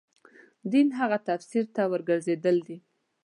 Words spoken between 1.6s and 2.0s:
ته